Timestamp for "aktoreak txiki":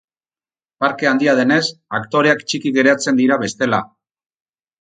1.99-2.75